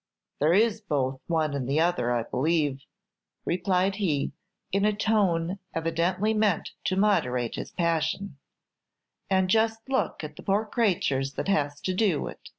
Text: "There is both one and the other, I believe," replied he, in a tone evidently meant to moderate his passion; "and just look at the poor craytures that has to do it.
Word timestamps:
"There 0.39 0.51
is 0.51 0.81
both 0.81 1.21
one 1.27 1.53
and 1.53 1.69
the 1.69 1.79
other, 1.79 2.11
I 2.11 2.23
believe," 2.23 2.81
replied 3.45 3.97
he, 3.97 4.31
in 4.71 4.83
a 4.83 4.95
tone 4.95 5.59
evidently 5.75 6.33
meant 6.33 6.71
to 6.85 6.95
moderate 6.95 7.53
his 7.53 7.69
passion; 7.69 8.37
"and 9.29 9.47
just 9.47 9.87
look 9.87 10.23
at 10.23 10.37
the 10.37 10.41
poor 10.41 10.65
craytures 10.65 11.35
that 11.35 11.49
has 11.49 11.79
to 11.81 11.93
do 11.93 12.25
it. 12.25 12.49